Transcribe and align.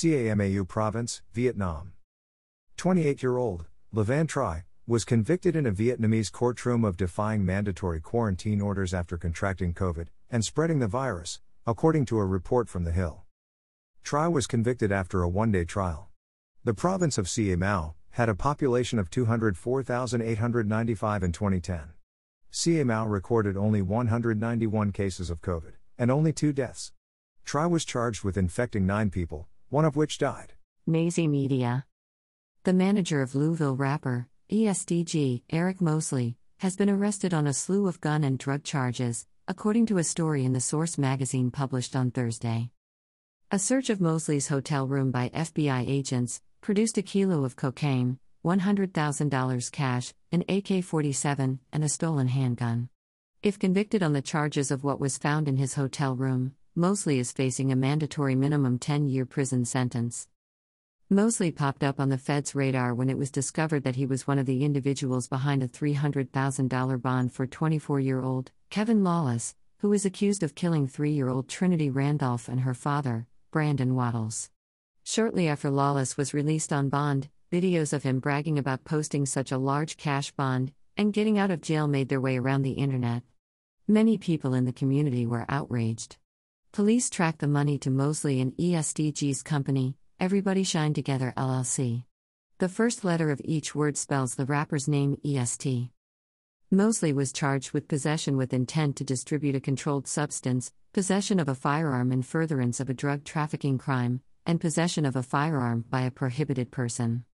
Camau 0.00 0.66
Province, 0.66 1.20
Vietnam. 1.34 1.92
28 2.78 3.22
year 3.22 3.36
old, 3.36 3.66
Levan 3.94 4.26
Tri, 4.26 4.64
was 4.86 5.04
convicted 5.04 5.54
in 5.54 5.66
a 5.66 5.72
Vietnamese 5.72 6.32
courtroom 6.32 6.86
of 6.86 6.96
defying 6.96 7.44
mandatory 7.44 8.00
quarantine 8.00 8.62
orders 8.62 8.94
after 8.94 9.18
contracting 9.18 9.74
COVID 9.74 10.06
and 10.30 10.42
spreading 10.42 10.78
the 10.78 10.86
virus, 10.86 11.42
according 11.66 12.06
to 12.06 12.18
a 12.18 12.24
report 12.24 12.70
from 12.70 12.84
The 12.84 12.92
Hill. 12.92 13.24
Tri 14.02 14.26
was 14.26 14.46
convicted 14.46 14.90
after 14.90 15.22
a 15.22 15.28
one 15.28 15.52
day 15.52 15.66
trial. 15.66 16.08
The 16.64 16.72
province 16.72 17.18
of 17.18 17.28
Ca 17.28 17.56
Mau 17.56 17.92
had 18.12 18.30
a 18.30 18.34
population 18.34 18.98
of 18.98 19.10
204,895 19.10 21.22
in 21.22 21.32
2010. 21.32 21.80
Ca 22.50 22.84
Mau 22.84 23.06
recorded 23.06 23.54
only 23.54 23.82
191 23.82 24.92
cases 24.92 25.28
of 25.28 25.42
COVID 25.42 25.72
and 25.98 26.10
only 26.10 26.32
two 26.32 26.54
deaths. 26.54 26.92
Tri 27.44 27.66
was 27.66 27.84
charged 27.84 28.24
with 28.24 28.38
infecting 28.38 28.86
nine 28.86 29.10
people, 29.10 29.46
one 29.70 29.84
of 29.84 29.96
which 29.96 30.18
died. 30.18 30.52
Maisie 30.86 31.28
Media. 31.28 31.86
The 32.64 32.72
manager 32.72 33.22
of 33.22 33.34
Louisville 33.34 33.76
rapper, 33.76 34.28
EST 34.50 35.06
Gee, 35.06 35.44
Eric 35.48 35.80
Mosley, 35.80 36.36
has 36.58 36.76
been 36.76 36.90
arrested 36.90 37.32
on 37.32 37.46
a 37.46 37.54
slew 37.54 37.88
of 37.88 38.00
gun 38.00 38.24
and 38.24 38.38
drug 38.38 38.64
charges, 38.64 39.26
according 39.48 39.86
to 39.86 39.98
a 39.98 40.04
story 40.04 40.44
in 40.44 40.52
the 40.52 40.60
Source 40.60 40.98
magazine 40.98 41.50
published 41.50 41.96
on 41.96 42.10
Thursday. 42.10 42.70
A 43.50 43.58
search 43.58 43.90
of 43.90 44.00
Mosley's 44.00 44.48
hotel 44.48 44.86
room 44.86 45.10
by 45.10 45.28
FBI 45.30 45.88
agents 45.88 46.42
produced 46.60 46.98
a 46.98 47.02
kilo 47.02 47.44
of 47.44 47.56
cocaine, 47.56 48.18
$100,000 48.44 49.72
cash, 49.72 50.12
an 50.32 50.44
AK 50.48 50.84
47, 50.84 51.60
and 51.72 51.84
a 51.84 51.88
stolen 51.88 52.28
handgun. 52.28 52.88
If 53.42 53.58
convicted 53.58 54.02
on 54.02 54.12
the 54.12 54.20
charges 54.22 54.70
of 54.70 54.84
what 54.84 55.00
was 55.00 55.16
found 55.16 55.48
in 55.48 55.56
his 55.56 55.74
hotel 55.74 56.14
room, 56.14 56.54
Mosley 56.80 57.18
is 57.18 57.30
facing 57.30 57.70
a 57.70 57.76
mandatory 57.76 58.34
minimum 58.34 58.78
10 58.78 59.06
year 59.06 59.26
prison 59.26 59.66
sentence. 59.66 60.28
Mosley 61.10 61.50
popped 61.50 61.84
up 61.84 62.00
on 62.00 62.08
the 62.08 62.16
Fed's 62.16 62.54
radar 62.54 62.94
when 62.94 63.10
it 63.10 63.18
was 63.18 63.30
discovered 63.30 63.84
that 63.84 63.96
he 63.96 64.06
was 64.06 64.26
one 64.26 64.38
of 64.38 64.46
the 64.46 64.64
individuals 64.64 65.28
behind 65.28 65.62
a 65.62 65.68
$300,000 65.68 67.02
bond 67.02 67.34
for 67.34 67.46
24 67.46 68.00
year 68.00 68.22
old 68.22 68.50
Kevin 68.70 69.04
Lawless, 69.04 69.54
who 69.80 69.92
is 69.92 70.06
accused 70.06 70.42
of 70.42 70.54
killing 70.54 70.88
three 70.88 71.10
year 71.10 71.28
old 71.28 71.50
Trinity 71.50 71.90
Randolph 71.90 72.48
and 72.48 72.60
her 72.60 72.72
father, 72.72 73.26
Brandon 73.50 73.94
Waddles. 73.94 74.48
Shortly 75.04 75.48
after 75.48 75.68
Lawless 75.68 76.16
was 76.16 76.32
released 76.32 76.72
on 76.72 76.88
bond, 76.88 77.28
videos 77.52 77.92
of 77.92 78.04
him 78.04 78.20
bragging 78.20 78.58
about 78.58 78.84
posting 78.84 79.26
such 79.26 79.52
a 79.52 79.58
large 79.58 79.98
cash 79.98 80.30
bond 80.30 80.72
and 80.96 81.12
getting 81.12 81.36
out 81.36 81.50
of 81.50 81.60
jail 81.60 81.86
made 81.86 82.08
their 82.08 82.22
way 82.22 82.38
around 82.38 82.62
the 82.62 82.80
internet. 82.80 83.22
Many 83.86 84.16
people 84.16 84.54
in 84.54 84.64
the 84.64 84.72
community 84.72 85.26
were 85.26 85.44
outraged. 85.46 86.16
Police 86.72 87.10
tracked 87.10 87.40
the 87.40 87.48
money 87.48 87.78
to 87.78 87.90
Mosley 87.90 88.40
and 88.40 88.54
EST 88.56 89.16
Gee's 89.16 89.42
company, 89.42 89.96
Everybody 90.20 90.62
Shine 90.62 90.94
Together 90.94 91.34
LLC. 91.36 92.04
The 92.58 92.68
first 92.68 93.04
letter 93.04 93.32
of 93.32 93.40
each 93.44 93.74
word 93.74 93.96
spells 93.96 94.36
the 94.36 94.46
rapper's 94.46 94.86
name 94.86 95.18
EST. 95.26 95.90
Mosley 96.70 97.12
was 97.12 97.32
charged 97.32 97.72
with 97.72 97.88
possession 97.88 98.36
with 98.36 98.54
intent 98.54 98.94
to 98.96 99.04
distribute 99.04 99.56
a 99.56 99.60
controlled 99.60 100.06
substance, 100.06 100.70
possession 100.92 101.40
of 101.40 101.48
a 101.48 101.56
firearm 101.56 102.12
in 102.12 102.22
furtherance 102.22 102.78
of 102.78 102.88
a 102.88 102.94
drug 102.94 103.24
trafficking 103.24 103.76
crime, 103.76 104.20
and 104.46 104.60
possession 104.60 105.04
of 105.04 105.16
a 105.16 105.24
firearm 105.24 105.84
by 105.90 106.02
a 106.02 106.10
prohibited 106.12 106.70
person. 106.70 107.24